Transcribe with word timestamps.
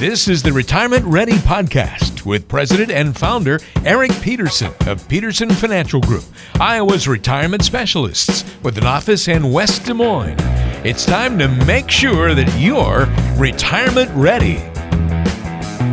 This 0.00 0.28
is 0.28 0.42
the 0.42 0.50
Retirement 0.50 1.04
Ready 1.04 1.34
Podcast 1.34 2.24
with 2.24 2.48
President 2.48 2.90
and 2.90 3.14
Founder 3.14 3.60
Eric 3.84 4.10
Peterson 4.22 4.72
of 4.86 5.06
Peterson 5.08 5.50
Financial 5.50 6.00
Group, 6.00 6.24
Iowa's 6.58 7.06
retirement 7.06 7.62
specialists 7.62 8.50
with 8.62 8.78
an 8.78 8.86
office 8.86 9.28
in 9.28 9.52
West 9.52 9.84
Des 9.84 9.92
Moines. 9.92 10.38
It's 10.86 11.04
time 11.04 11.38
to 11.38 11.48
make 11.66 11.90
sure 11.90 12.34
that 12.34 12.58
you're 12.58 13.08
retirement 13.38 14.10
ready. 14.14 14.69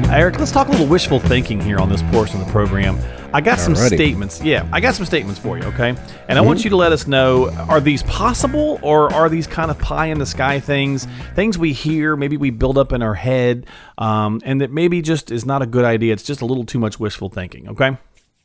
Eric, 0.10 0.40
let's 0.40 0.54
talk 0.54 0.70
a 0.70 0.72
little 0.72 0.88
wishful 0.88 1.20
thinking 1.20 1.60
here 1.60 1.80
on 1.80 1.90
this 1.90 2.02
portion 2.04 2.40
of 2.40 2.46
the 2.48 2.52
program. 2.52 2.98
I 3.34 3.42
got 3.42 3.60
some 3.60 3.74
Alrighty. 3.74 3.94
statements. 3.94 4.42
Yeah, 4.42 4.68
I 4.72 4.80
got 4.80 4.96
some 4.96 5.06
statements 5.06 5.38
for 5.38 5.58
you, 5.58 5.66
okay? 5.66 5.96
And 6.30 6.40
I 6.40 6.42
want 6.42 6.64
you 6.64 6.70
to 6.70 6.78
let 6.78 6.94
us 6.94 7.08
know 7.08 7.50
are 7.50 7.82
these 7.82 8.04
possible 8.04 8.80
or 8.82 9.14
are 9.14 9.28
these 9.28 9.48
kind 9.48 9.70
of 9.70 9.78
pie 9.78 10.06
in 10.08 10.18
the 10.18 10.26
sky 10.26 10.62
things, 10.62 11.06
things 11.36 11.58
we 11.58 11.74
hear, 11.74 12.16
maybe 12.16 12.38
we 12.38 12.52
build 12.52 12.78
up 12.78 12.94
in 12.94 13.02
our 13.02 13.16
head, 13.16 13.68
um, 13.98 14.42
and 14.46 14.62
that 14.62 14.72
maybe 14.72 15.02
just 15.02 15.30
is 15.30 15.46
not 15.46 15.62
a 15.62 15.66
good 15.66 15.84
idea. 15.84 16.14
It's 16.14 16.24
just 16.24 16.40
a 16.40 16.46
little 16.46 16.66
too 16.66 16.80
much 16.80 17.00
wishful 17.00 17.28
thinking, 17.30 17.68
okay? 17.70 17.98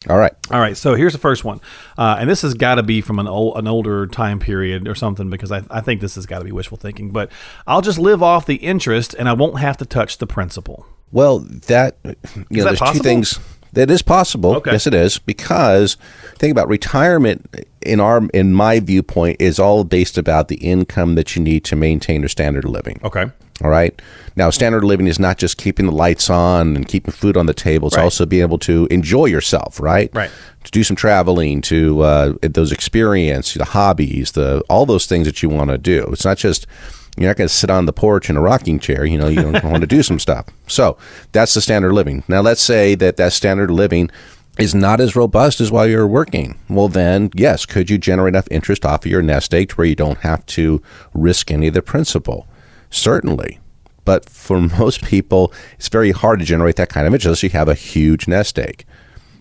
All 0.08 0.18
right. 0.18 0.32
All 0.50 0.60
right, 0.60 0.76
so 0.76 0.94
here's 0.94 1.12
the 1.12 1.18
first 1.18 1.44
one, 1.44 1.60
uh, 1.96 2.16
and 2.18 2.28
this 2.28 2.42
has 2.42 2.54
got 2.54 2.74
to 2.74 2.82
be 2.82 3.00
from 3.00 3.18
an 3.18 3.28
old, 3.28 3.56
an 3.56 3.66
older 3.66 4.06
time 4.06 4.38
period 4.38 4.88
or 4.88 4.94
something 4.94 5.30
because 5.30 5.52
I, 5.52 5.62
I 5.70 5.80
think 5.80 6.00
this 6.00 6.16
has 6.16 6.26
got 6.26 6.40
to 6.40 6.44
be 6.44 6.52
wishful 6.52 6.76
thinking. 6.76 7.10
But 7.10 7.30
I'll 7.66 7.82
just 7.82 7.98
live 7.98 8.22
off 8.22 8.46
the 8.46 8.56
interest 8.56 9.14
and 9.18 9.28
I 9.28 9.32
won't 9.32 9.58
have 9.60 9.76
to 9.78 9.86
touch 9.86 10.18
the 10.18 10.26
principal. 10.26 10.86
Well, 11.10 11.40
that 11.40 11.98
you 12.04 12.10
know, 12.10 12.14
that 12.34 12.48
there's 12.50 12.78
possible? 12.78 12.98
two 12.98 13.02
things 13.02 13.38
that 13.72 13.90
is 13.90 14.02
possible. 14.02 14.56
Okay. 14.56 14.72
Yes, 14.72 14.86
it 14.86 14.94
is 14.94 15.18
because 15.18 15.96
think 16.36 16.50
about 16.52 16.68
retirement 16.68 17.64
in 17.80 18.00
our 18.00 18.26
in 18.34 18.52
my 18.52 18.80
viewpoint 18.80 19.40
is 19.40 19.58
all 19.58 19.84
based 19.84 20.18
about 20.18 20.48
the 20.48 20.56
income 20.56 21.14
that 21.14 21.34
you 21.36 21.42
need 21.42 21.64
to 21.64 21.76
maintain 21.76 22.24
a 22.24 22.28
standard 22.28 22.64
of 22.64 22.70
living. 22.70 23.00
Okay. 23.04 23.26
All 23.62 23.70
right. 23.70 24.00
Now, 24.34 24.50
standard 24.50 24.78
of 24.78 24.88
living 24.88 25.06
is 25.06 25.18
not 25.20 25.38
just 25.38 25.56
keeping 25.56 25.86
the 25.86 25.92
lights 25.92 26.28
on 26.28 26.74
and 26.74 26.88
keeping 26.88 27.12
food 27.12 27.36
on 27.36 27.46
the 27.46 27.54
table. 27.54 27.86
It's 27.86 27.96
Right. 27.96 28.02
also 28.02 28.26
being 28.26 28.42
able 28.42 28.58
to 28.60 28.88
enjoy 28.90 29.26
yourself, 29.26 29.78
right? 29.78 30.10
Right. 30.12 30.30
To 30.64 30.70
do 30.72 30.82
some 30.82 30.96
traveling, 30.96 31.60
to 31.62 32.00
uh, 32.02 32.32
those 32.42 32.72
experience, 32.72 33.54
the 33.54 33.64
hobbies, 33.66 34.32
the 34.32 34.62
all 34.68 34.84
those 34.86 35.06
things 35.06 35.26
that 35.26 35.42
you 35.42 35.48
want 35.48 35.70
to 35.70 35.78
do. 35.78 36.08
It's 36.12 36.24
not 36.24 36.38
just 36.38 36.66
you're 37.16 37.28
not 37.28 37.36
going 37.36 37.48
to 37.48 37.54
sit 37.54 37.70
on 37.70 37.86
the 37.86 37.92
porch 37.92 38.30
in 38.30 38.36
a 38.36 38.40
rocking 38.40 38.78
chair. 38.78 39.04
You 39.04 39.18
know, 39.18 39.28
you 39.28 39.42
don't 39.42 39.64
want 39.70 39.82
to 39.82 39.86
do 39.86 40.02
some 40.02 40.18
stuff. 40.18 40.46
So 40.66 40.96
that's 41.32 41.54
the 41.54 41.60
standard 41.60 41.92
living. 41.92 42.24
Now, 42.28 42.40
let's 42.40 42.62
say 42.62 42.94
that 42.96 43.16
that 43.18 43.32
standard 43.32 43.70
living 43.70 44.10
is 44.58 44.74
not 44.74 45.00
as 45.00 45.16
robust 45.16 45.60
as 45.60 45.70
while 45.70 45.86
you're 45.86 46.06
working. 46.06 46.58
Well, 46.68 46.88
then, 46.88 47.30
yes, 47.34 47.66
could 47.66 47.90
you 47.90 47.98
generate 47.98 48.34
enough 48.34 48.48
interest 48.50 48.84
off 48.84 49.04
of 49.04 49.10
your 49.10 49.22
nest 49.22 49.54
egg 49.54 49.72
where 49.72 49.86
you 49.86 49.94
don't 49.94 50.18
have 50.18 50.44
to 50.46 50.82
risk 51.14 51.50
any 51.50 51.68
of 51.68 51.74
the 51.74 51.82
principal? 51.82 52.46
Certainly. 52.90 53.60
But 54.04 54.28
for 54.28 54.60
most 54.78 55.04
people, 55.04 55.52
it's 55.78 55.88
very 55.88 56.12
hard 56.12 56.40
to 56.40 56.44
generate 56.44 56.76
that 56.76 56.88
kind 56.88 57.06
of 57.06 57.14
interest 57.14 57.26
unless 57.26 57.42
you 57.42 57.50
have 57.50 57.68
a 57.68 57.74
huge 57.74 58.28
nest 58.28 58.58
egg. 58.58 58.84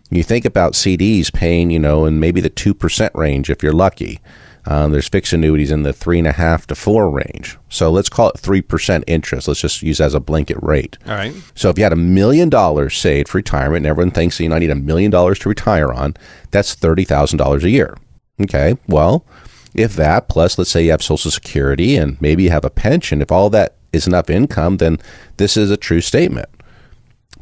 You 0.09 0.23
think 0.23 0.43
about 0.43 0.73
CDs 0.73 1.31
paying, 1.31 1.71
you 1.71 1.79
know, 1.79 2.05
in 2.05 2.19
maybe 2.19 2.41
the 2.41 2.49
2% 2.49 3.09
range 3.13 3.49
if 3.49 3.63
you're 3.63 3.71
lucky. 3.71 4.19
Um, 4.65 4.91
there's 4.91 5.09
fixed 5.09 5.33
annuities 5.33 5.71
in 5.71 5.83
the 5.83 5.93
three 5.93 6.19
and 6.19 6.27
a 6.27 6.33
half 6.33 6.67
to 6.67 6.75
four 6.75 7.09
range. 7.09 7.57
So 7.69 7.89
let's 7.89 8.09
call 8.09 8.29
it 8.29 8.35
3% 8.35 9.03
interest. 9.07 9.47
Let's 9.47 9.61
just 9.61 9.81
use 9.81 9.99
as 9.99 10.13
a 10.13 10.19
blanket 10.19 10.57
rate. 10.61 10.97
All 11.07 11.15
right. 11.15 11.33
So 11.55 11.69
if 11.69 11.77
you 11.77 11.83
had 11.83 11.93
a 11.93 11.97
million 11.97 12.49
dollars 12.49 12.95
saved 12.97 13.29
for 13.29 13.39
retirement, 13.39 13.77
and 13.77 13.87
everyone 13.87 14.11
thinks 14.11 14.39
you 14.39 14.49
know 14.49 14.55
I 14.55 14.59
need 14.59 14.69
a 14.69 14.75
million 14.75 15.09
dollars 15.09 15.39
to 15.39 15.49
retire 15.49 15.91
on, 15.91 16.15
that's 16.51 16.75
thirty 16.75 17.05
thousand 17.05 17.37
dollars 17.37 17.63
a 17.63 17.69
year. 17.69 17.97
Okay, 18.41 18.77
well, 18.87 19.25
if 19.73 19.95
that 19.95 20.27
plus 20.27 20.57
let's 20.57 20.69
say 20.69 20.85
you 20.85 20.91
have 20.91 21.03
Social 21.03 21.31
Security 21.31 21.95
and 21.95 22.19
maybe 22.21 22.43
you 22.43 22.49
have 22.49 22.65
a 22.65 22.69
pension, 22.69 23.21
if 23.21 23.31
all 23.31 23.49
that 23.51 23.75
is 23.93 24.07
enough 24.07 24.29
income, 24.29 24.77
then 24.77 24.99
this 25.37 25.57
is 25.57 25.71
a 25.71 25.77
true 25.77 26.01
statement. 26.01 26.49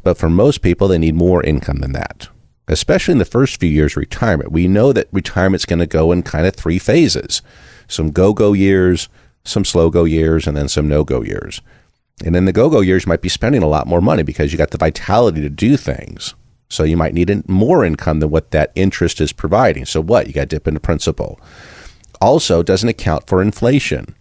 But 0.02 0.18
for 0.18 0.30
most 0.30 0.62
people, 0.62 0.88
they 0.88 0.98
need 0.98 1.14
more 1.14 1.42
income 1.42 1.78
than 1.78 1.92
that, 1.92 2.28
especially 2.70 3.12
in 3.12 3.18
the 3.18 3.24
first 3.24 3.58
few 3.58 3.68
years 3.68 3.92
of 3.92 3.98
retirement. 3.98 4.52
We 4.52 4.68
know 4.68 4.92
that 4.92 5.08
retirement's 5.12 5.66
going 5.66 5.80
to 5.80 5.86
go 5.86 6.12
in 6.12 6.22
kind 6.22 6.46
of 6.46 6.54
three 6.54 6.78
phases 6.78 7.42
some 7.88 8.12
go 8.12 8.32
go 8.32 8.52
years, 8.52 9.08
some 9.44 9.64
slow 9.64 9.90
go 9.90 10.04
years, 10.04 10.46
and 10.46 10.56
then 10.56 10.68
some 10.68 10.88
no 10.88 11.02
go 11.02 11.22
years. 11.22 11.60
And 12.24 12.36
in 12.36 12.44
the 12.44 12.52
go 12.52 12.70
go 12.70 12.80
years, 12.80 13.04
you 13.04 13.10
might 13.10 13.22
be 13.22 13.28
spending 13.28 13.64
a 13.64 13.68
lot 13.68 13.88
more 13.88 14.00
money 14.00 14.22
because 14.22 14.52
you 14.52 14.58
got 14.58 14.70
the 14.70 14.78
vitality 14.78 15.40
to 15.40 15.50
do 15.50 15.76
things. 15.76 16.34
So 16.68 16.84
you 16.84 16.96
might 16.96 17.14
need 17.14 17.48
more 17.48 17.84
income 17.84 18.20
than 18.20 18.30
what 18.30 18.52
that 18.52 18.70
interest 18.76 19.20
is 19.20 19.32
providing. 19.32 19.86
So 19.86 20.00
what? 20.00 20.28
You 20.28 20.32
got 20.32 20.42
to 20.42 20.46
dip 20.46 20.68
into 20.68 20.78
principal. 20.78 21.40
Also, 22.20 22.62
doesn't 22.62 22.88
account 22.88 23.26
for 23.26 23.42
inflation. 23.42 24.14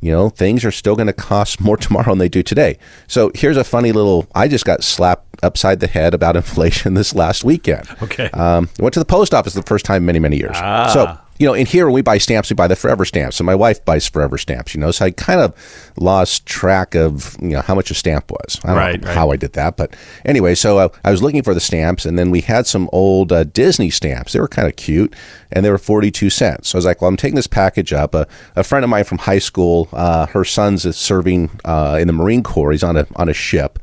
You 0.00 0.12
know, 0.12 0.28
things 0.28 0.64
are 0.64 0.70
still 0.70 0.94
going 0.94 1.06
to 1.06 1.12
cost 1.12 1.60
more 1.66 1.76
tomorrow 1.76 2.10
than 2.10 2.18
they 2.18 2.28
do 2.28 2.42
today. 2.42 2.78
So 3.08 3.30
here's 3.34 3.56
a 3.56 3.64
funny 3.64 3.92
little. 3.92 4.26
I 4.34 4.48
just 4.48 4.64
got 4.64 4.84
slapped 4.84 5.24
upside 5.42 5.80
the 5.80 5.86
head 5.86 6.14
about 6.14 6.36
inflation 6.42 6.94
this 6.94 7.14
last 7.14 7.44
weekend. 7.44 7.88
Okay. 8.02 8.30
Um, 8.30 8.68
went 8.78 8.94
to 8.94 9.00
the 9.00 9.06
post 9.06 9.34
office 9.34 9.54
the 9.54 9.62
first 9.62 9.84
time 9.84 10.02
in 10.02 10.06
many, 10.06 10.18
many 10.18 10.36
years. 10.36 10.56
So, 10.92 11.18
you 11.38 11.46
know, 11.46 11.54
in 11.54 11.66
here, 11.66 11.86
when 11.86 11.94
we 11.94 12.02
buy 12.02 12.18
stamps, 12.18 12.50
we 12.50 12.54
buy 12.54 12.66
the 12.68 12.76
forever 12.76 13.04
stamps. 13.04 13.38
And 13.40 13.46
my 13.46 13.54
wife 13.54 13.84
buys 13.84 14.08
forever 14.08 14.38
stamps, 14.38 14.74
you 14.74 14.80
know. 14.80 14.90
So 14.90 15.04
I 15.04 15.10
kind 15.10 15.40
of 15.40 15.54
lost 15.98 16.46
track 16.46 16.94
of, 16.94 17.36
you 17.40 17.50
know, 17.50 17.60
how 17.62 17.74
much 17.74 17.90
a 17.90 17.94
stamp 17.94 18.30
was. 18.30 18.60
I 18.64 18.68
don't 18.68 18.76
Right, 18.76 19.00
know 19.00 19.08
right. 19.08 19.14
how 19.16 19.30
I 19.30 19.36
did 19.36 19.52
that. 19.54 19.76
But 19.76 19.94
anyway, 20.24 20.54
so 20.54 20.78
uh, 20.78 20.88
I 21.04 21.10
was 21.10 21.22
looking 21.22 21.42
for 21.42 21.54
the 21.54 21.60
stamps, 21.60 22.04
and 22.06 22.18
then 22.18 22.30
we 22.30 22.40
had 22.40 22.66
some 22.66 22.88
old 22.92 23.32
uh, 23.32 23.44
Disney 23.44 23.90
stamps. 23.90 24.32
They 24.32 24.40
were 24.40 24.48
kind 24.48 24.68
of 24.68 24.76
cute, 24.76 25.14
and 25.52 25.64
they 25.64 25.70
were 25.70 25.78
42 25.78 26.30
cents. 26.30 26.68
So 26.70 26.76
I 26.76 26.78
was 26.78 26.84
like, 26.86 27.00
well, 27.02 27.08
I'm 27.08 27.16
taking 27.16 27.36
this 27.36 27.46
package 27.46 27.92
up. 27.92 28.14
A, 28.14 28.26
a 28.54 28.64
friend 28.64 28.84
of 28.84 28.90
mine 28.90 29.04
from 29.04 29.18
high 29.18 29.38
school, 29.38 29.88
uh, 29.92 30.26
her 30.26 30.44
son's 30.44 30.86
is 30.86 30.96
serving 30.96 31.50
uh, 31.64 31.98
in 32.00 32.06
the 32.06 32.12
Marine 32.12 32.42
Corps. 32.42 32.72
He's 32.72 32.82
on 32.84 32.96
a, 32.96 33.06
on 33.16 33.28
a 33.28 33.34
ship 33.34 33.78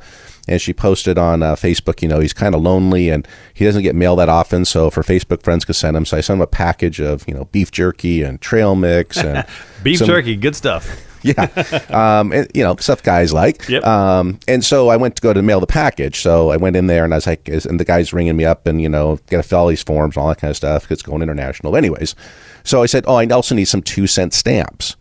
and 0.48 0.62
she 0.62 0.74
posted 0.74 1.18
on 1.18 1.42
uh, 1.42 1.56
Facebook, 1.56 2.02
you 2.02 2.08
know, 2.08 2.20
he's 2.20 2.34
kind 2.34 2.54
of 2.54 2.62
lonely 2.62 3.10
and 3.10 3.28
he 3.54 3.64
doesn't 3.66 3.84
get 3.84 3.96
mail 3.96 4.16
that 4.18 4.28
often. 4.30 4.66
So 4.66 4.88
if 4.88 4.96
her 4.96 5.02
Facebook 5.04 5.42
friends 5.44 5.64
could 5.66 5.76
send 5.76 5.96
him, 5.96 6.06
so 6.06 6.18
I 6.18 6.22
sent 6.22 6.38
him 6.38 6.42
a 6.42 6.48
package 6.48 7.00
of, 7.00 7.26
you 7.28 7.34
know, 7.34 7.46
beef 7.46 7.72
jerky 7.72 8.24
and 8.24 8.42
trail 8.42 8.76
mix 8.76 9.18
and 9.24 9.46
Beef 9.84 10.00
some- 10.00 10.08
jerky, 10.08 10.36
good 10.36 10.56
stuff. 10.56 10.90
yeah, 11.26 11.46
um, 11.90 12.34
and, 12.34 12.52
you 12.54 12.62
know, 12.62 12.76
stuff 12.76 13.02
guys 13.02 13.32
like. 13.32 13.70
Yep. 13.70 13.86
Um, 13.86 14.40
and 14.46 14.62
so 14.66 14.90
I 14.90 14.98
went 14.98 15.16
to 15.16 15.22
go 15.22 15.32
to 15.32 15.42
mail 15.42 15.62
the 15.62 15.66
package. 15.68 16.20
So 16.20 16.50
I 16.50 16.58
went 16.58 16.76
in 16.76 16.88
there 16.88 17.06
and 17.06 17.14
I 17.14 17.18
was 17.18 17.26
like, 17.28 17.48
is, 17.48 17.66
and 17.66 17.80
the 17.80 17.86
guy's 17.86 18.12
ringing 18.12 18.36
me 18.36 18.44
up 18.44 18.68
and, 18.68 18.82
you 18.82 18.90
know, 18.90 19.18
got 19.30 19.38
to 19.38 19.44
fill 19.44 19.60
all 19.60 19.68
these 19.68 19.82
forms 19.82 20.18
and 20.18 20.22
all 20.24 20.28
that 20.28 20.40
kind 20.40 20.50
of 20.52 20.58
stuff. 20.58 20.84
'cause 20.84 20.92
It's 20.98 21.02
going 21.02 21.22
international. 21.22 21.78
Anyways, 21.78 22.14
so 22.66 22.84
I 22.84 22.88
said, 22.88 23.06
oh, 23.08 23.16
I 23.16 23.26
also 23.28 23.56
need 23.56 23.66
some 23.70 23.82
two 23.82 24.06
cent 24.06 24.34
stamps. 24.34 24.98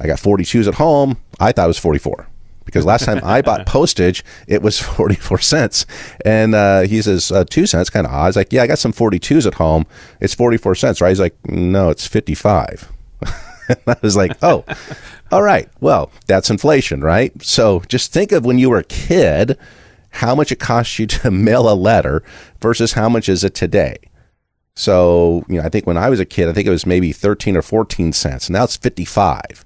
I 0.00 0.06
got 0.06 0.20
42s 0.20 0.68
at 0.68 0.74
home. 0.74 1.16
I 1.40 1.50
thought 1.50 1.64
it 1.64 1.66
was 1.66 1.78
44 1.78 2.28
because 2.68 2.84
last 2.84 3.06
time 3.06 3.18
I 3.24 3.40
bought 3.40 3.64
postage, 3.66 4.22
it 4.46 4.60
was 4.60 4.78
44 4.96 5.38
cents. 5.38 5.86
And 6.22 6.54
uh, 6.54 6.82
he 6.82 7.00
says, 7.00 7.32
uh, 7.32 7.46
two 7.48 7.64
cents, 7.64 7.88
kind 7.88 8.06
of 8.06 8.12
odd. 8.12 8.24
I 8.24 8.26
was 8.26 8.36
like, 8.36 8.52
yeah, 8.52 8.62
I 8.62 8.66
got 8.66 8.78
some 8.78 8.92
42s 8.92 9.46
at 9.46 9.54
home. 9.54 9.86
It's 10.20 10.34
44 10.34 10.74
cents, 10.74 11.00
right? 11.00 11.08
He's 11.08 11.18
like, 11.18 11.34
no, 11.48 11.88
it's 11.88 12.06
55. 12.06 12.92
And 13.68 13.78
I 13.86 13.96
was 14.02 14.16
like, 14.16 14.36
oh, 14.42 14.66
all 15.32 15.42
right. 15.42 15.66
Well, 15.80 16.10
that's 16.26 16.50
inflation, 16.50 17.00
right? 17.00 17.32
So 17.42 17.80
just 17.88 18.12
think 18.12 18.32
of 18.32 18.44
when 18.44 18.58
you 18.58 18.68
were 18.68 18.78
a 18.78 18.84
kid, 18.84 19.56
how 20.10 20.34
much 20.34 20.52
it 20.52 20.58
cost 20.58 20.98
you 20.98 21.06
to 21.06 21.30
mail 21.30 21.72
a 21.72 21.74
letter 21.74 22.22
versus 22.60 22.92
how 22.92 23.08
much 23.08 23.30
is 23.30 23.44
it 23.44 23.54
today. 23.54 23.96
So, 24.74 25.42
you 25.48 25.56
know, 25.56 25.62
I 25.62 25.70
think 25.70 25.86
when 25.86 25.96
I 25.96 26.10
was 26.10 26.20
a 26.20 26.26
kid, 26.26 26.48
I 26.48 26.52
think 26.52 26.66
it 26.66 26.70
was 26.70 26.84
maybe 26.84 27.12
13 27.12 27.56
or 27.56 27.62
14 27.62 28.12
cents. 28.12 28.50
Now 28.50 28.64
it's 28.64 28.76
55. 28.76 29.64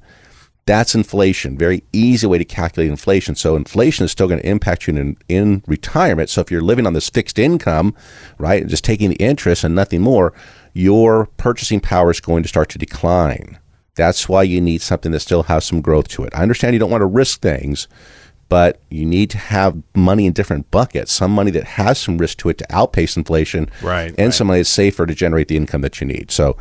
That's 0.65 0.95
inflation. 0.95 1.59
Very 1.59 1.83
easy 1.93 2.27
way 2.27 2.39
to 2.39 2.45
calculate 2.45 2.89
inflation. 2.91 3.35
So 3.35 3.57
inflation 3.57 4.05
is 4.05 4.13
still 4.13 4.29
going 4.29 4.41
to 4.41 4.49
impact 4.49 4.87
you 4.87 4.95
in, 4.97 5.17
in 5.29 5.65
retirement. 5.67 6.31
So 6.31 6.41
if 6.41 6.51
you're 6.53 6.61
living 6.61 6.87
on 6.87 6.93
this 6.93 7.11
fixed 7.11 7.39
income, 7.39 7.95
right, 8.39 8.61
and 8.61 8.71
just 8.71 8.85
taking 8.85 9.11
the 9.11 9.17
interest 9.17 9.65
and 9.65 9.75
nothing 9.75 10.01
more, 10.03 10.33
your 10.73 11.27
purchasing 11.37 11.81
power 11.81 12.11
is 12.13 12.21
going 12.21 12.43
to 12.45 12.49
start 12.49 12.69
to 12.71 12.79
decline. 12.79 13.59
That's 13.97 14.29
why 14.29 14.45
you 14.45 14.61
need 14.61 14.83
something 14.83 15.13
that 15.13 15.21
still 15.21 15.43
has 15.45 15.65
some 15.65 15.81
growth 15.81 16.09
to 16.09 16.25
it. 16.25 16.35
I 16.35 16.43
understand 16.43 16.75
you 16.75 16.79
don't 16.79 16.91
want 16.91 17.03
to 17.03 17.07
risk 17.07 17.41
things, 17.43 17.89
but 18.49 18.81
you 18.89 19.05
need 19.05 19.31
to 19.31 19.39
have 19.39 19.83
money 19.95 20.27
in 20.27 20.33
different 20.33 20.71
buckets. 20.71 21.13
Some 21.13 21.33
money 21.33 21.51
that 21.51 21.65
has 21.65 21.99
some 21.99 22.19
risk 22.19 22.39
to 22.39 22.51
it 22.51 22.59
to 22.59 22.67
outpace 22.71 23.17
inflation, 23.17 23.69
Right, 23.83 24.11
and 24.11 24.19
right. 24.29 24.35
some 24.35 24.47
money 24.47 24.61
that's 24.61 24.71
safer 24.71 25.07
to 25.07 25.15
generate 25.15 25.49
the 25.49 25.57
income 25.57 25.81
that 25.83 26.01
you 26.01 26.07
need. 26.07 26.31
So 26.31 26.57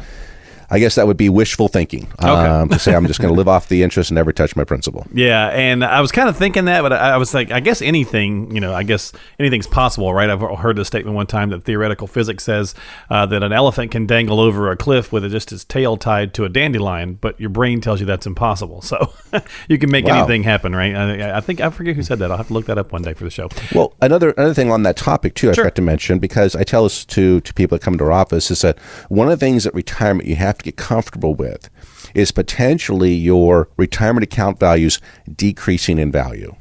I 0.72 0.80
guess 0.80 0.96
that 0.96 1.06
would 1.06 1.18
be 1.18 1.30
wishful 1.30 1.68
thinking 1.68 2.08
um, 2.20 2.70
to 2.70 2.80
say 2.80 2.96
I'm 2.96 3.06
just 3.06 3.20
going 3.20 3.32
to 3.32 3.38
live 3.38 3.48
off 3.50 3.68
the 3.68 3.84
interest 3.84 4.10
and 4.10 4.16
never 4.16 4.32
touch 4.32 4.56
my 4.56 4.64
principal. 4.64 5.06
Yeah, 5.14 5.50
and 5.50 5.84
I 5.84 6.00
was 6.02 6.12
kind 6.12 6.30
of 6.30 6.38
thinking 6.38 6.66
that, 6.66 6.82
but 6.82 6.94
I 6.94 7.12
I 7.12 7.18
was 7.18 7.34
like, 7.34 7.52
I 7.52 7.60
guess 7.60 7.82
anything, 7.82 8.54
you 8.56 8.62
know, 8.62 8.74
I 8.74 8.84
guess 8.84 9.12
anything's 9.38 9.68
possible, 9.68 10.14
right? 10.14 10.30
I've 10.30 10.40
heard 10.60 10.78
the 10.78 10.86
statement 10.86 11.16
one 11.16 11.28
time 11.28 11.50
that 11.50 11.64
theoretical 11.66 12.08
physics 12.08 12.46
says 12.46 12.74
uh, 13.10 13.26
that 13.26 13.44
an 13.44 13.52
elephant 13.52 13.92
can 13.92 14.06
dangle 14.08 14.40
over 14.40 14.72
a 14.72 14.78
cliff 14.78 15.12
with 15.12 15.30
just 15.30 15.52
its 15.52 15.66
tail 15.66 15.98
tied 15.98 16.34
to 16.36 16.46
a 16.46 16.50
dandelion, 16.50 17.16
but 17.16 17.38
your 17.40 17.50
brain 17.50 17.82
tells 17.82 18.00
you 18.00 18.06
that's 18.06 18.26
impossible. 18.26 18.82
So 18.82 19.14
you 19.68 19.78
can 19.78 19.92
make 19.92 20.06
Wow. 20.06 20.20
anything 20.20 20.44
happen, 20.44 20.74
right? 20.76 20.96
I, 20.96 21.38
I 21.38 21.42
think 21.42 21.60
I 21.60 21.70
forget 21.70 21.96
who 21.98 22.04
said 22.04 22.20
that. 22.20 22.32
I'll 22.32 22.38
have 22.38 22.48
to 22.48 22.54
look 22.54 22.66
that 22.68 22.78
up 22.78 22.92
one 22.94 23.02
day 23.02 23.14
for 23.14 23.24
the 23.26 23.30
show. 23.30 23.50
Well, 23.76 23.94
another 24.02 24.32
another 24.32 24.54
thing 24.54 24.72
on 24.72 24.84
that 24.84 24.96
topic 24.96 25.36
too, 25.36 25.50
I 25.52 25.54
forgot 25.54 25.76
to 25.76 25.82
mention 25.82 26.20
because 26.20 26.56
I 26.56 26.64
tell 26.64 26.84
this 26.84 27.04
to 27.06 27.42
to 27.42 27.54
people 27.54 27.78
that 27.78 27.84
come 27.84 27.98
to 27.98 28.04
our 28.06 28.12
office 28.14 28.50
is 28.52 28.62
that 28.62 28.80
one 29.10 29.28
of 29.30 29.38
the 29.38 29.46
things 29.46 29.68
at 29.68 29.74
retirement 29.74 30.28
you 30.30 30.36
have 30.38 30.58
to 30.62 30.66
get 30.66 30.78
comfortable 30.78 31.36
with 31.36 31.70
is 32.14 32.32
potentially 32.32 33.14
your 33.14 33.70
retirement 33.78 34.24
account 34.24 34.60
values 34.60 35.00
decreasing 35.36 35.98
in 35.98 36.12
value. 36.12 36.56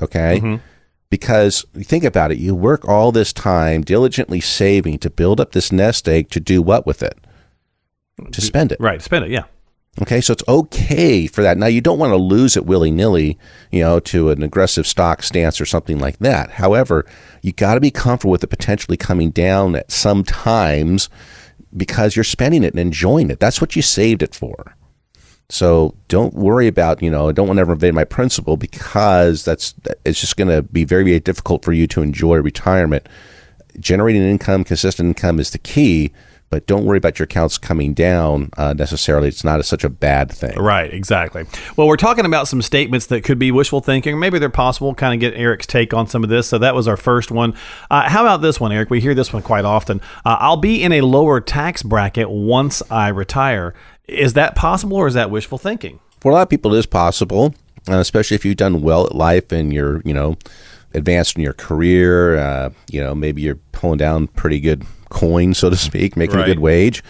Okay. 0.00 0.40
Mm-hmm. 0.40 0.56
Because 1.10 1.64
you 1.74 1.84
think 1.84 2.02
about 2.02 2.32
it, 2.32 2.38
you 2.38 2.54
work 2.54 2.88
all 2.88 3.12
this 3.12 3.32
time 3.32 3.82
diligently 3.82 4.40
saving 4.40 4.98
to 4.98 5.10
build 5.10 5.40
up 5.40 5.52
this 5.52 5.70
nest 5.70 6.08
egg 6.08 6.30
to 6.30 6.40
do 6.40 6.60
what 6.60 6.86
with 6.86 7.02
it? 7.02 7.16
To 8.32 8.40
spend 8.40 8.72
it. 8.72 8.80
Right, 8.80 9.00
spend 9.00 9.24
it. 9.24 9.30
Yeah. 9.30 9.44
Okay, 10.02 10.20
so 10.20 10.32
it's 10.32 10.42
okay 10.48 11.28
for 11.28 11.42
that. 11.42 11.56
Now 11.56 11.66
you 11.66 11.80
don't 11.80 12.00
want 12.00 12.10
to 12.10 12.16
lose 12.16 12.56
it 12.56 12.66
willy 12.66 12.90
nilly, 12.90 13.38
you 13.70 13.80
know, 13.80 14.00
to 14.00 14.30
an 14.30 14.42
aggressive 14.42 14.88
stock 14.88 15.22
stance 15.22 15.60
or 15.60 15.66
something 15.66 16.00
like 16.00 16.18
that. 16.18 16.50
However, 16.50 17.06
you 17.42 17.52
got 17.52 17.74
to 17.74 17.80
be 17.80 17.92
comfortable 17.92 18.32
with 18.32 18.42
it 18.42 18.48
potentially 18.48 18.96
coming 18.96 19.30
down 19.30 19.76
at 19.76 19.92
some 19.92 20.24
times 20.24 21.08
because 21.76 22.16
you're 22.16 22.24
spending 22.24 22.64
it 22.64 22.72
and 22.72 22.80
enjoying 22.80 23.30
it. 23.30 23.40
That's 23.40 23.60
what 23.60 23.76
you 23.76 23.82
saved 23.82 24.22
it 24.22 24.34
for. 24.34 24.76
So 25.50 25.94
don't 26.08 26.34
worry 26.34 26.66
about, 26.66 27.02
you 27.02 27.10
know, 27.10 27.28
I 27.28 27.32
don't 27.32 27.46
want 27.46 27.58
to 27.58 27.62
ever 27.62 27.74
invade 27.74 27.94
my 27.94 28.04
principal 28.04 28.56
because 28.56 29.44
that's 29.44 29.74
it's 30.04 30.20
just 30.20 30.36
going 30.36 30.48
to 30.48 30.62
be 30.62 30.84
very, 30.84 31.04
very 31.04 31.20
difficult 31.20 31.64
for 31.64 31.72
you 31.72 31.86
to 31.88 32.02
enjoy 32.02 32.36
retirement. 32.36 33.08
Generating 33.78 34.22
income, 34.22 34.64
consistent 34.64 35.08
income 35.08 35.38
is 35.38 35.50
the 35.50 35.58
key, 35.58 36.12
but 36.50 36.66
don't 36.66 36.84
worry 36.84 36.98
about 36.98 37.18
your 37.18 37.24
accounts 37.24 37.58
coming 37.58 37.94
down 37.94 38.50
uh, 38.56 38.72
necessarily. 38.72 39.28
It's 39.28 39.44
not 39.44 39.60
a, 39.60 39.62
such 39.62 39.82
a 39.84 39.88
bad 39.88 40.30
thing. 40.30 40.56
Right, 40.58 40.92
exactly. 40.92 41.46
Well, 41.76 41.88
we're 41.88 41.96
talking 41.96 42.24
about 42.24 42.46
some 42.46 42.62
statements 42.62 43.06
that 43.06 43.24
could 43.24 43.38
be 43.38 43.50
wishful 43.50 43.80
thinking, 43.80 44.18
maybe 44.18 44.38
they're 44.38 44.50
possible. 44.50 44.94
Kind 44.94 45.14
of 45.14 45.20
get 45.20 45.38
Eric's 45.38 45.66
take 45.66 45.92
on 45.92 46.06
some 46.06 46.22
of 46.22 46.30
this. 46.30 46.46
So 46.48 46.58
that 46.58 46.74
was 46.74 46.86
our 46.86 46.96
first 46.96 47.30
one. 47.30 47.54
Uh, 47.90 48.08
how 48.08 48.22
about 48.22 48.40
this 48.40 48.60
one, 48.60 48.72
Eric? 48.72 48.90
We 48.90 49.00
hear 49.00 49.14
this 49.14 49.32
one 49.32 49.42
quite 49.42 49.64
often. 49.64 50.00
Uh, 50.24 50.36
I'll 50.40 50.56
be 50.56 50.82
in 50.82 50.92
a 50.92 51.00
lower 51.00 51.40
tax 51.40 51.82
bracket 51.82 52.30
once 52.30 52.82
I 52.90 53.08
retire. 53.08 53.74
Is 54.06 54.34
that 54.34 54.54
possible, 54.54 54.96
or 54.96 55.06
is 55.06 55.14
that 55.14 55.30
wishful 55.30 55.58
thinking? 55.58 55.98
For 56.20 56.30
a 56.30 56.34
lot 56.34 56.42
of 56.42 56.48
people, 56.50 56.74
it 56.74 56.78
is 56.78 56.86
possible, 56.86 57.54
especially 57.88 58.34
if 58.34 58.44
you've 58.44 58.56
done 58.56 58.82
well 58.82 59.06
at 59.06 59.14
life 59.14 59.50
and 59.50 59.72
you're, 59.72 60.02
you 60.04 60.14
know, 60.14 60.36
advanced 60.94 61.36
in 61.36 61.42
your 61.42 61.52
career. 61.52 62.36
Uh, 62.36 62.70
you 62.90 63.00
know, 63.00 63.14
maybe 63.14 63.42
you're 63.42 63.58
pulling 63.72 63.98
down 63.98 64.28
pretty 64.28 64.60
good 64.60 64.84
coin, 65.10 65.54
so 65.54 65.70
to 65.70 65.76
speak, 65.76 66.16
making 66.16 66.40
a 66.40 66.44
good 66.44 66.58
wage. 66.60 67.02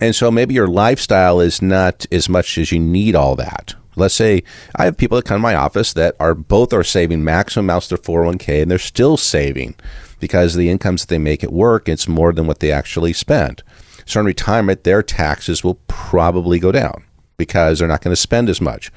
And 0.00 0.14
so 0.14 0.30
maybe 0.30 0.54
your 0.54 0.66
lifestyle 0.66 1.40
is 1.40 1.60
not 1.60 2.06
as 2.10 2.28
much 2.28 2.56
as 2.56 2.72
you 2.72 2.78
need 2.78 3.14
all 3.14 3.36
that. 3.36 3.74
Let's 3.96 4.14
say 4.14 4.42
I 4.76 4.84
have 4.84 4.96
people 4.96 5.16
that 5.16 5.26
come 5.26 5.36
to 5.36 5.42
my 5.42 5.54
office 5.54 5.92
that 5.92 6.16
are 6.18 6.34
both 6.34 6.72
are 6.72 6.84
saving 6.84 7.22
maximum 7.22 7.66
amounts 7.66 7.88
to 7.88 7.96
401k 7.96 8.62
and 8.62 8.70
they're 8.70 8.78
still 8.78 9.16
saving 9.16 9.74
because 10.20 10.54
the 10.54 10.70
incomes 10.70 11.02
that 11.02 11.08
they 11.08 11.18
make 11.18 11.44
at 11.44 11.52
work, 11.52 11.88
it's 11.88 12.08
more 12.08 12.32
than 12.32 12.46
what 12.46 12.60
they 12.60 12.72
actually 12.72 13.12
spent. 13.12 13.62
So 14.06 14.20
in 14.20 14.26
retirement, 14.26 14.84
their 14.84 15.02
taxes 15.02 15.62
will 15.62 15.78
probably 15.86 16.58
go 16.58 16.72
down 16.72 17.04
because 17.36 17.78
they're 17.78 17.88
not 17.88 18.02
going 18.02 18.12
to 18.12 18.20
spend 18.20 18.48
as 18.48 18.60
much. 18.60 18.90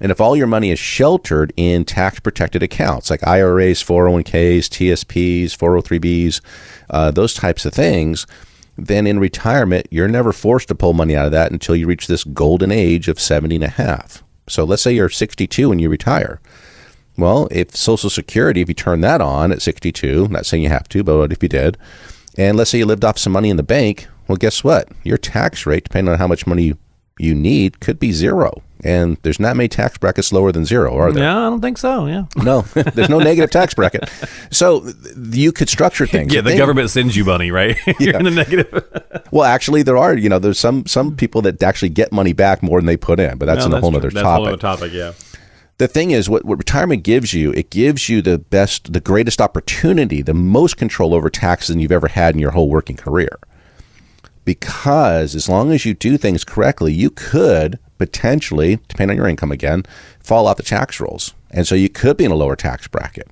And 0.00 0.12
if 0.12 0.20
all 0.20 0.36
your 0.36 0.46
money 0.46 0.70
is 0.70 0.78
sheltered 0.78 1.52
in 1.56 1.84
tax 1.84 2.20
protected 2.20 2.62
accounts 2.62 3.10
like 3.10 3.26
IRAs, 3.26 3.82
401ks, 3.82 4.68
TSPs, 4.68 5.56
403bs, 5.56 6.40
uh, 6.90 7.10
those 7.10 7.34
types 7.34 7.64
of 7.64 7.72
things, 7.72 8.26
then 8.76 9.06
in 9.08 9.18
retirement, 9.18 9.88
you're 9.90 10.08
never 10.08 10.32
forced 10.32 10.68
to 10.68 10.74
pull 10.74 10.92
money 10.92 11.16
out 11.16 11.26
of 11.26 11.32
that 11.32 11.50
until 11.50 11.74
you 11.74 11.86
reach 11.86 12.06
this 12.06 12.22
golden 12.22 12.70
age 12.70 13.08
of 13.08 13.18
70 13.18 13.56
and 13.56 13.64
a 13.64 13.68
half. 13.68 14.22
So 14.48 14.64
let's 14.64 14.82
say 14.82 14.92
you're 14.92 15.08
62 15.08 15.72
and 15.72 15.80
you 15.80 15.88
retire. 15.88 16.40
Well, 17.16 17.48
if 17.50 17.74
Social 17.74 18.08
Security, 18.08 18.60
if 18.60 18.68
you 18.68 18.74
turn 18.74 19.00
that 19.00 19.20
on 19.20 19.50
at 19.50 19.60
62, 19.60 20.26
I'm 20.26 20.32
not 20.32 20.46
saying 20.46 20.62
you 20.62 20.68
have 20.68 20.88
to, 20.90 21.02
but 21.02 21.32
if 21.32 21.42
you 21.42 21.48
did, 21.48 21.76
and 22.36 22.56
let's 22.56 22.70
say 22.70 22.78
you 22.78 22.86
lived 22.86 23.04
off 23.04 23.18
some 23.18 23.32
money 23.32 23.50
in 23.50 23.56
the 23.56 23.64
bank, 23.64 24.06
well, 24.28 24.36
guess 24.36 24.62
what? 24.62 24.88
Your 25.02 25.18
tax 25.18 25.66
rate, 25.66 25.84
depending 25.84 26.12
on 26.12 26.18
how 26.18 26.28
much 26.28 26.46
money 26.46 26.62
you 26.62 26.78
need, 27.34 27.80
could 27.80 27.98
be 27.98 28.12
zero. 28.12 28.62
And 28.84 29.16
there's 29.22 29.40
not 29.40 29.56
many 29.56 29.66
tax 29.68 29.98
brackets 29.98 30.32
lower 30.32 30.52
than 30.52 30.64
zero, 30.64 30.96
are 30.96 31.10
there? 31.10 31.24
Yeah, 31.24 31.36
I 31.36 31.50
don't 31.50 31.60
think 31.60 31.78
so. 31.78 32.06
Yeah. 32.06 32.26
No, 32.36 32.60
there's 32.94 33.08
no 33.08 33.18
negative 33.18 33.50
tax 33.50 33.74
bracket. 33.74 34.08
So 34.52 34.88
you 35.32 35.50
could 35.50 35.68
structure 35.68 36.06
things. 36.06 36.32
Yeah, 36.32 36.42
the 36.42 36.50
Think- 36.50 36.60
government 36.60 36.88
sends 36.90 37.16
you 37.16 37.24
money, 37.24 37.50
right? 37.50 37.76
You're 37.98 38.16
in 38.16 38.24
the 38.24 38.30
negative. 38.30 38.84
Well, 39.30 39.44
actually, 39.44 39.82
there 39.82 39.98
are. 39.98 40.16
You 40.16 40.28
know, 40.30 40.38
there's 40.38 40.58
some 40.60 40.86
some 40.86 41.14
people 41.14 41.42
that 41.42 41.62
actually 41.62 41.90
get 41.90 42.12
money 42.12 42.32
back 42.32 42.62
more 42.62 42.78
than 42.80 42.86
they 42.86 42.96
put 42.96 43.20
in, 43.20 43.36
but 43.36 43.44
that's 43.44 43.66
No, 43.66 43.76
a 43.76 43.80
whole 43.80 43.90
true. 43.90 43.98
other 43.98 44.10
That's 44.10 44.22
topic. 44.22 44.24
a 44.24 44.36
whole 44.36 44.46
other 44.46 44.56
topic. 44.56 44.92
Yeah. 44.94 45.12
the 45.76 45.86
thing 45.88 46.12
is 46.12 46.30
what, 46.30 46.44
what 46.46 46.56
retirement 46.56 47.02
gives 47.02 47.34
you 47.34 47.52
it 47.52 47.68
gives 47.70 48.08
you 48.08 48.22
the 48.22 48.38
best 48.38 48.90
the 48.92 49.00
greatest 49.00 49.40
opportunity 49.40 50.22
the 50.22 50.32
most 50.34 50.76
control 50.78 51.12
over 51.14 51.28
taxes 51.28 51.68
than 51.68 51.78
you've 51.78 51.92
ever 51.92 52.08
had 52.08 52.34
in 52.34 52.40
your 52.40 52.50
whole 52.52 52.68
working 52.70 52.96
career 52.96 53.38
because 54.48 55.34
as 55.34 55.46
long 55.46 55.72
as 55.72 55.84
you 55.84 55.92
do 55.92 56.16
things 56.16 56.42
correctly 56.42 56.90
you 56.90 57.10
could 57.10 57.78
potentially 57.98 58.78
depending 58.88 59.14
on 59.14 59.18
your 59.18 59.28
income 59.28 59.52
again 59.52 59.82
fall 60.20 60.46
off 60.46 60.56
the 60.56 60.62
tax 60.62 60.98
rolls 60.98 61.34
and 61.50 61.66
so 61.66 61.74
you 61.74 61.90
could 61.90 62.16
be 62.16 62.24
in 62.24 62.30
a 62.30 62.34
lower 62.34 62.56
tax 62.56 62.88
bracket 62.88 63.28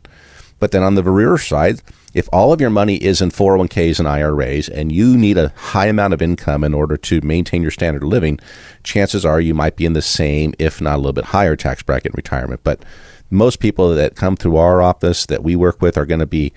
but 0.58 0.70
then 0.70 0.82
on 0.82 0.94
the 0.94 1.02
reverse 1.02 1.46
side, 1.46 1.82
if 2.14 2.28
all 2.32 2.52
of 2.52 2.60
your 2.60 2.70
money 2.70 2.96
is 2.96 3.20
in 3.20 3.30
401ks 3.30 3.98
and 3.98 4.08
IRAs 4.08 4.68
and 4.68 4.90
you 4.90 5.16
need 5.16 5.36
a 5.36 5.52
high 5.54 5.86
amount 5.86 6.14
of 6.14 6.22
income 6.22 6.64
in 6.64 6.72
order 6.72 6.96
to 6.96 7.20
maintain 7.20 7.60
your 7.60 7.70
standard 7.70 8.02
of 8.02 8.08
living, 8.08 8.40
chances 8.82 9.24
are 9.24 9.40
you 9.40 9.52
might 9.52 9.76
be 9.76 9.84
in 9.84 9.92
the 9.92 10.00
same, 10.00 10.54
if 10.58 10.80
not 10.80 10.94
a 10.94 10.98
little 10.98 11.12
bit 11.12 11.26
higher 11.26 11.56
tax 11.56 11.82
bracket 11.82 12.12
in 12.12 12.16
retirement. 12.16 12.62
But 12.64 12.84
most 13.31 13.61
people 13.61 13.94
that 13.94 14.17
come 14.17 14.37
through 14.37 14.56
our 14.56 14.81
office 14.81 15.26
that 15.26 15.43
we 15.43 15.56
work 15.56 15.82
with 15.82 15.96
are 15.96 16.06
going 16.06 16.20
to 16.20 16.26
be 16.26 16.52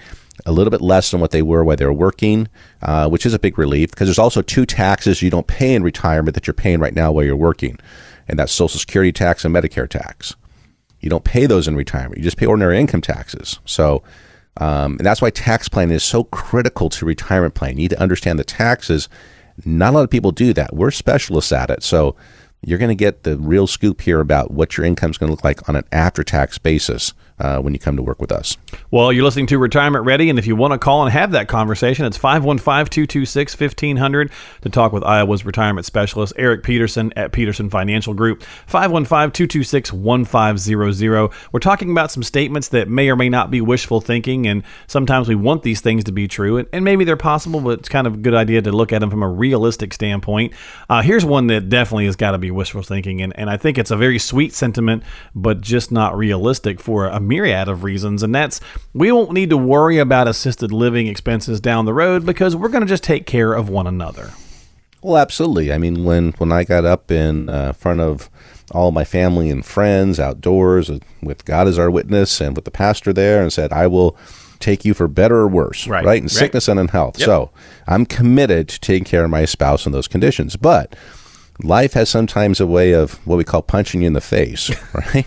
a 0.45 0.51
little 0.51 0.71
bit 0.71 0.81
less 0.81 1.11
than 1.11 1.19
what 1.19 1.31
they 1.31 1.41
were 1.41 1.63
while 1.63 1.75
they 1.75 1.85
were 1.85 1.93
working, 1.93 2.47
uh, 2.81 3.09
which 3.09 3.25
is 3.25 3.33
a 3.33 3.39
big 3.39 3.57
relief 3.57 3.91
because 3.91 4.07
there's 4.07 4.19
also 4.19 4.41
two 4.41 4.65
taxes 4.65 5.21
you 5.21 5.29
don't 5.29 5.47
pay 5.47 5.73
in 5.73 5.83
retirement 5.83 6.35
that 6.35 6.47
you're 6.47 6.53
paying 6.53 6.79
right 6.79 6.95
now 6.95 7.11
while 7.11 7.25
you're 7.25 7.35
working, 7.35 7.77
and 8.27 8.39
that's 8.39 8.51
Social 8.51 8.79
Security 8.79 9.11
tax 9.11 9.43
and 9.43 9.53
Medicare 9.53 9.89
tax. 9.89 10.35
You 11.01 11.09
don't 11.09 11.23
pay 11.23 11.45
those 11.45 11.67
in 11.67 11.75
retirement. 11.75 12.17
You 12.17 12.23
just 12.23 12.37
pay 12.37 12.45
ordinary 12.45 12.79
income 12.79 13.01
taxes. 13.01 13.59
So, 13.65 14.03
um, 14.57 14.93
and 14.97 15.05
that's 15.05 15.21
why 15.21 15.29
tax 15.29 15.69
planning 15.69 15.95
is 15.95 16.03
so 16.03 16.25
critical 16.25 16.89
to 16.89 17.05
retirement 17.05 17.53
planning. 17.53 17.77
You 17.77 17.83
need 17.83 17.91
to 17.91 18.01
understand 18.01 18.37
the 18.37 18.43
taxes. 18.43 19.07
Not 19.65 19.91
a 19.91 19.95
lot 19.97 20.03
of 20.03 20.09
people 20.09 20.31
do 20.31 20.53
that. 20.53 20.75
We're 20.75 20.91
specialists 20.91 21.51
at 21.51 21.69
it. 21.69 21.83
So, 21.83 22.15
you're 22.61 22.79
going 22.79 22.89
to 22.89 22.95
get 22.95 23.23
the 23.23 23.37
real 23.37 23.67
scoop 23.67 24.01
here 24.01 24.19
about 24.19 24.51
what 24.51 24.77
your 24.77 24.85
income 24.85 25.11
is 25.11 25.17
going 25.17 25.29
to 25.29 25.33
look 25.33 25.43
like 25.43 25.67
on 25.69 25.75
an 25.75 25.85
after 25.91 26.23
tax 26.23 26.57
basis 26.57 27.13
uh, 27.39 27.59
when 27.59 27.73
you 27.73 27.79
come 27.79 27.95
to 27.95 28.03
work 28.03 28.19
with 28.19 28.31
us. 28.31 28.57
Well, 28.91 29.13
you're 29.13 29.23
listening 29.23 29.47
to 29.47 29.57
Retirement 29.57 30.05
Ready, 30.05 30.29
and 30.29 30.37
if 30.37 30.45
you 30.45 30.55
want 30.55 30.73
to 30.73 30.77
call 30.77 31.03
and 31.03 31.11
have 31.11 31.31
that 31.31 31.47
conversation, 31.47 32.05
it's 32.05 32.17
515 32.17 32.85
226 32.85 33.59
1500 33.59 34.31
to 34.61 34.69
talk 34.69 34.91
with 34.91 35.03
Iowa's 35.03 35.45
retirement 35.45 35.85
specialist, 35.85 36.33
Eric 36.35 36.63
Peterson 36.63 37.13
at 37.15 37.31
Peterson 37.31 37.69
Financial 37.69 38.13
Group. 38.13 38.43
515 38.67 39.31
226 39.31 39.93
1500. 39.93 41.31
We're 41.51 41.59
talking 41.59 41.91
about 41.91 42.11
some 42.11 42.23
statements 42.23 42.67
that 42.69 42.87
may 42.87 43.09
or 43.09 43.15
may 43.15 43.29
not 43.29 43.51
be 43.51 43.61
wishful 43.61 44.01
thinking, 44.01 44.47
and 44.47 44.63
sometimes 44.87 45.27
we 45.27 45.35
want 45.35 45.63
these 45.63 45.81
things 45.81 46.03
to 46.05 46.11
be 46.11 46.27
true, 46.27 46.57
and, 46.57 46.67
and 46.73 46.83
maybe 46.83 47.03
they're 47.03 47.17
possible, 47.17 47.61
but 47.61 47.79
it's 47.79 47.89
kind 47.89 48.07
of 48.07 48.15
a 48.15 48.17
good 48.17 48.33
idea 48.33 48.61
to 48.61 48.71
look 48.71 48.91
at 48.91 48.99
them 48.99 49.09
from 49.09 49.23
a 49.23 49.29
realistic 49.29 49.93
standpoint. 49.93 50.53
Uh, 50.89 51.01
here's 51.01 51.25
one 51.25 51.47
that 51.47 51.69
definitely 51.69 52.05
has 52.05 52.15
got 52.15 52.31
to 52.31 52.37
be 52.37 52.51
wishful 52.51 52.81
thinking, 52.81 53.21
and, 53.21 53.37
and 53.37 53.49
I 53.49 53.57
think 53.57 53.77
it's 53.77 53.91
a 53.91 53.97
very 53.97 54.19
sweet 54.19 54.53
sentiment, 54.53 55.03
but 55.33 55.61
just 55.61 55.91
not 55.91 56.17
realistic 56.17 56.79
for 56.79 57.07
a 57.07 57.19
myriad 57.29 57.69
of 57.69 57.83
reasons, 57.85 58.23
and 58.23 58.35
that's 58.35 58.59
we 58.93 59.11
won't 59.11 59.31
need 59.31 59.49
to 59.51 59.57
worry 59.57 59.97
about 59.99 60.27
assisted 60.27 60.71
living 60.73 61.07
expenses 61.07 61.61
down 61.61 61.85
the 61.85 61.93
road 61.93 62.25
because 62.25 62.55
we're 62.55 62.67
going 62.67 62.81
to 62.83 62.87
just 62.87 63.03
take 63.03 63.25
care 63.25 63.53
of 63.53 63.69
one 63.69 63.87
another. 63.87 64.31
Well, 65.01 65.15
absolutely. 65.15 65.71
I 65.71 65.77
mean, 65.77 66.03
when 66.03 66.33
when 66.39 66.51
I 66.51 66.65
got 66.65 66.83
up 66.83 67.09
in 67.11 67.47
uh, 67.47 67.71
front 67.71 68.01
of 68.01 68.29
all 68.71 68.91
my 68.91 69.03
family 69.05 69.49
and 69.49 69.65
friends 69.65 70.19
outdoors 70.19 70.91
with- 71.23 71.45
God 71.45 71.67
as 71.67 71.79
our 71.79 71.89
witness 71.89 72.39
and 72.41 72.55
with 72.55 72.65
the 72.65 72.71
pastor 72.71 73.13
there 73.13 73.41
and 73.41 73.51
said, 73.53 73.71
"I 73.71 73.87
will 73.87 74.17
take 74.59 74.83
you 74.83 74.93
for 74.93 75.07
better 75.07 75.37
or 75.37 75.47
worse, 75.47 75.87
Right. 75.87 76.03
right, 76.05 76.17
in 76.17 76.25
Right. 76.25 76.31
sickness 76.31 76.67
and 76.67 76.79
in 76.79 76.89
health." 76.89 77.17
Yep. 77.17 77.25
So 77.25 77.49
I'm 77.87 78.05
committed 78.05 78.67
to 78.67 78.79
taking 78.79 79.05
care 79.05 79.23
of 79.23 79.29
my 79.31 79.45
spouse 79.45 79.85
in 79.85 79.91
those 79.93 80.07
conditions. 80.09 80.55
But 80.57 80.95
life 81.63 81.93
has 81.93 82.09
sometimes 82.09 82.59
a 82.59 82.67
way 82.67 82.93
of 82.93 83.13
what 83.27 83.35
we 83.37 83.43
call 83.43 83.61
punching 83.61 84.01
you 84.01 84.07
in 84.07 84.13
the 84.13 84.21
face, 84.21 84.69
right? 84.93 85.25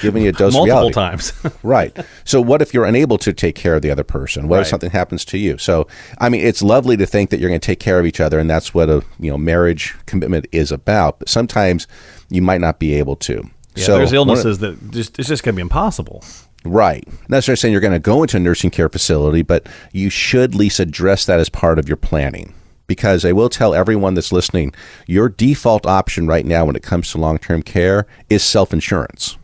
Giving 0.00 0.24
you 0.24 0.30
a 0.30 0.32
dose 0.32 0.54
Multiple 0.54 0.88
of 0.88 0.94
reality. 0.94 0.94
times. 0.94 1.32
right. 1.62 1.96
So 2.24 2.40
what 2.40 2.62
if 2.62 2.74
you're 2.74 2.84
unable 2.84 3.16
to 3.18 3.32
take 3.32 3.54
care 3.54 3.74
of 3.76 3.82
the 3.82 3.90
other 3.90 4.02
person? 4.02 4.48
What 4.48 4.56
Right. 4.56 4.62
if 4.62 4.68
something 4.68 4.90
happens 4.90 5.24
to 5.26 5.38
you? 5.38 5.58
So 5.58 5.86
I 6.18 6.28
mean, 6.28 6.44
it's 6.44 6.62
lovely 6.62 6.96
to 6.96 7.06
think 7.06 7.30
that 7.30 7.38
you're 7.38 7.50
going 7.50 7.60
to 7.60 7.64
take 7.66 7.78
care 7.80 8.00
of 8.00 8.06
each 8.06 8.18
other, 8.20 8.38
and 8.40 8.50
that's 8.50 8.74
what 8.74 8.88
a 8.90 9.04
you 9.20 9.30
know 9.30 9.38
marriage 9.38 9.94
commitment 10.06 10.46
is 10.52 10.72
about. 10.72 11.18
But 11.20 11.28
sometimes 11.28 11.86
you 12.28 12.42
might 12.42 12.60
not 12.60 12.78
be 12.80 12.94
able 12.94 13.16
to. 13.16 13.44
Yeah, 13.76 13.84
so 13.84 13.96
there's 13.98 14.10
one 14.12 14.22
of- 14.22 14.28
illnesses 14.28 14.58
that 14.58 14.90
just 14.90 15.18
it's 15.18 15.28
just 15.28 15.42
going 15.44 15.54
to 15.54 15.56
be 15.56 15.62
impossible. 15.62 16.24
Right. 16.64 17.06
Not 17.22 17.30
necessarily 17.30 17.56
saying 17.56 17.72
you're 17.72 17.80
going 17.80 17.92
to 17.92 17.98
go 17.98 18.22
into 18.22 18.36
a 18.36 18.40
nursing 18.40 18.70
care 18.70 18.88
facility, 18.88 19.42
but 19.42 19.66
you 19.92 20.10
should 20.10 20.50
at 20.50 20.54
least 20.56 20.78
address 20.78 21.26
that 21.26 21.40
as 21.40 21.48
part 21.48 21.78
of 21.80 21.88
your 21.88 21.96
planning. 21.96 22.54
Because 22.92 23.24
I 23.24 23.32
will 23.32 23.48
tell 23.48 23.72
everyone 23.74 24.12
that's 24.12 24.32
listening, 24.32 24.74
your 25.06 25.30
default 25.30 25.86
option 25.86 26.26
right 26.26 26.44
now 26.44 26.66
when 26.66 26.76
it 26.76 26.82
comes 26.82 27.10
to 27.12 27.18
long 27.18 27.38
term 27.38 27.62
care 27.62 28.06
is 28.28 28.42
self 28.44 28.70
insurance. 28.70 29.38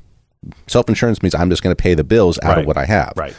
Self 0.67 0.87
insurance 0.87 1.23
means 1.23 1.35
I'm 1.35 1.49
just 1.49 1.63
going 1.63 1.75
to 1.75 1.83
pay 1.83 1.95
the 1.95 2.05
bills 2.05 2.39
out 2.43 2.51
Right. 2.51 2.59
of 2.59 2.67
what 2.67 2.77
I 2.77 2.85
have. 2.85 3.15
Right. 3.17 3.35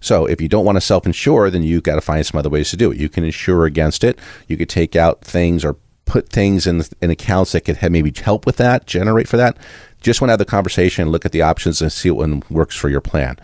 So 0.00 0.24
if 0.24 0.40
you 0.40 0.48
don't 0.48 0.64
want 0.64 0.76
to 0.76 0.80
self 0.80 1.04
insure, 1.04 1.50
then 1.50 1.62
you've 1.62 1.82
got 1.82 1.96
to 1.96 2.00
find 2.00 2.24
some 2.24 2.38
other 2.38 2.48
ways 2.48 2.70
to 2.70 2.78
do 2.78 2.90
it. 2.92 2.96
You 2.96 3.10
can 3.10 3.24
insure 3.24 3.66
against 3.66 4.04
it. 4.04 4.18
You 4.48 4.56
could 4.56 4.70
take 4.70 4.96
out 4.96 5.20
things 5.20 5.66
or 5.66 5.76
put 6.06 6.30
things 6.30 6.66
in, 6.66 6.82
in 7.02 7.10
accounts 7.10 7.52
that 7.52 7.66
could 7.66 7.76
have 7.76 7.92
maybe 7.92 8.10
help 8.24 8.46
with 8.46 8.56
that, 8.56 8.86
generate 8.86 9.28
for 9.28 9.36
that. 9.36 9.58
Just 10.00 10.22
want 10.22 10.30
to 10.30 10.32
have 10.32 10.38
the 10.38 10.46
conversation, 10.46 11.10
look 11.10 11.26
at 11.26 11.32
the 11.32 11.42
options, 11.42 11.82
and 11.82 11.92
see 11.92 12.10
what 12.10 12.26
one 12.26 12.42
works 12.48 12.74
for 12.74 12.88
your 12.88 13.02
plan. 13.02 13.36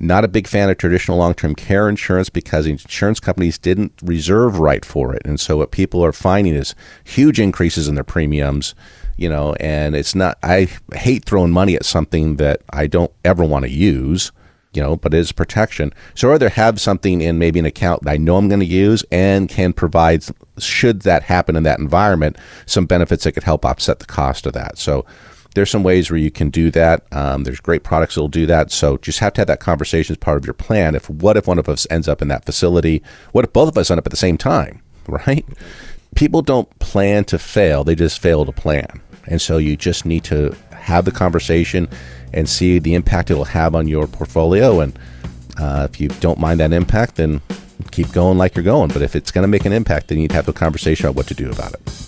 Not 0.00 0.24
a 0.24 0.28
big 0.28 0.46
fan 0.46 0.70
of 0.70 0.78
traditional 0.78 1.18
long 1.18 1.34
term 1.34 1.54
care 1.54 1.88
insurance 1.88 2.28
because 2.28 2.66
insurance 2.66 3.20
companies 3.20 3.58
didn't 3.58 3.92
reserve 4.02 4.58
right 4.58 4.84
for 4.84 5.14
it. 5.14 5.22
And 5.24 5.40
so 5.40 5.56
what 5.56 5.72
people 5.72 6.04
are 6.04 6.12
finding 6.12 6.54
is 6.54 6.74
huge 7.04 7.40
increases 7.40 7.88
in 7.88 7.94
their 7.94 8.04
premiums, 8.04 8.74
you 9.16 9.28
know, 9.28 9.54
and 9.54 9.96
it's 9.96 10.14
not, 10.14 10.38
I 10.42 10.68
hate 10.94 11.24
throwing 11.24 11.50
money 11.50 11.74
at 11.74 11.84
something 11.84 12.36
that 12.36 12.62
I 12.70 12.86
don't 12.86 13.12
ever 13.24 13.44
want 13.44 13.64
to 13.64 13.70
use 13.70 14.30
you 14.74 14.82
know, 14.82 14.96
but 14.96 15.14
it 15.14 15.18
is 15.18 15.32
protection. 15.32 15.92
So 16.14 16.28
I'd 16.28 16.32
rather 16.32 16.48
have 16.50 16.80
something 16.80 17.20
in 17.20 17.38
maybe 17.38 17.58
an 17.58 17.64
account 17.64 18.04
that 18.04 18.10
I 18.12 18.16
know 18.16 18.36
I'm 18.36 18.48
going 18.48 18.60
to 18.60 18.66
use 18.66 19.04
and 19.10 19.48
can 19.48 19.72
provide, 19.72 20.24
should 20.58 21.02
that 21.02 21.22
happen 21.24 21.56
in 21.56 21.62
that 21.62 21.78
environment, 21.78 22.36
some 22.66 22.86
benefits 22.86 23.24
that 23.24 23.32
could 23.32 23.44
help 23.44 23.64
offset 23.64 23.98
the 23.98 24.06
cost 24.06 24.46
of 24.46 24.52
that. 24.52 24.78
So 24.78 25.06
there's 25.54 25.70
some 25.70 25.82
ways 25.82 26.10
where 26.10 26.18
you 26.18 26.30
can 26.30 26.50
do 26.50 26.70
that. 26.70 27.04
Um, 27.12 27.44
there's 27.44 27.60
great 27.60 27.82
products 27.82 28.14
that 28.14 28.20
will 28.20 28.28
do 28.28 28.46
that. 28.46 28.70
So 28.70 28.98
just 28.98 29.18
have 29.20 29.32
to 29.34 29.40
have 29.40 29.48
that 29.48 29.60
conversation 29.60 30.12
as 30.12 30.18
part 30.18 30.36
of 30.36 30.46
your 30.46 30.54
plan. 30.54 30.94
If 30.94 31.08
what 31.08 31.36
if 31.36 31.46
one 31.46 31.58
of 31.58 31.68
us 31.68 31.86
ends 31.90 32.08
up 32.08 32.22
in 32.22 32.28
that 32.28 32.44
facility? 32.44 33.02
What 33.32 33.44
if 33.44 33.52
both 33.52 33.68
of 33.68 33.78
us 33.78 33.90
end 33.90 33.98
up 33.98 34.06
at 34.06 34.10
the 34.10 34.16
same 34.16 34.38
time? 34.38 34.82
Right? 35.08 35.46
People 36.14 36.42
don't 36.42 36.68
plan 36.80 37.24
to 37.26 37.38
fail; 37.38 37.82
they 37.82 37.94
just 37.94 38.18
fail 38.20 38.44
to 38.44 38.52
plan. 38.52 39.00
And 39.26 39.40
so 39.40 39.56
you 39.56 39.74
just 39.74 40.04
need 40.04 40.22
to 40.24 40.54
have 40.72 41.06
the 41.06 41.10
conversation 41.10 41.88
and 42.34 42.46
see 42.46 42.78
the 42.78 42.94
impact 42.94 43.30
it'll 43.30 43.44
have 43.44 43.74
on 43.74 43.88
your 43.88 44.06
portfolio. 44.06 44.80
And 44.80 44.98
uh, 45.58 45.88
if 45.90 45.98
you 45.98 46.08
don't 46.08 46.38
mind 46.38 46.60
that 46.60 46.74
impact, 46.74 47.16
then 47.16 47.40
keep 47.90 48.12
going 48.12 48.36
like 48.36 48.54
you're 48.54 48.64
going. 48.64 48.88
But 48.88 49.00
if 49.00 49.16
it's 49.16 49.30
going 49.30 49.42
to 49.42 49.48
make 49.48 49.64
an 49.64 49.72
impact, 49.72 50.08
then 50.08 50.18
you 50.18 50.22
need 50.22 50.30
to 50.30 50.36
have 50.36 50.48
a 50.48 50.52
conversation 50.52 51.06
about 51.06 51.16
what 51.16 51.26
to 51.28 51.34
do 51.34 51.50
about 51.50 51.72
it. 51.74 52.07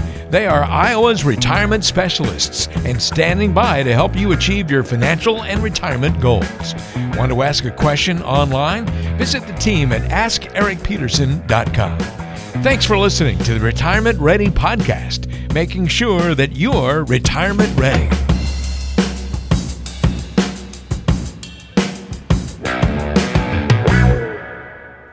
They 0.31 0.47
are 0.47 0.63
Iowa's 0.63 1.25
retirement 1.25 1.83
specialists 1.83 2.69
and 2.85 3.01
standing 3.01 3.53
by 3.53 3.83
to 3.83 3.93
help 3.93 4.15
you 4.15 4.31
achieve 4.31 4.71
your 4.71 4.81
financial 4.81 5.43
and 5.43 5.61
retirement 5.61 6.21
goals. 6.21 6.73
Want 7.17 7.33
to 7.33 7.41
ask 7.41 7.65
a 7.65 7.71
question 7.71 8.23
online? 8.23 8.85
Visit 9.17 9.45
the 9.45 9.51
team 9.53 9.91
at 9.91 10.09
AskEricPeterson.com. 10.09 11.99
Thanks 12.63 12.85
for 12.85 12.97
listening 12.97 13.39
to 13.39 13.55
the 13.55 13.59
Retirement 13.59 14.17
Ready 14.19 14.47
podcast, 14.47 15.53
making 15.53 15.87
sure 15.87 16.33
that 16.33 16.55
you're 16.55 17.03
retirement 17.03 17.77
ready. 17.77 18.07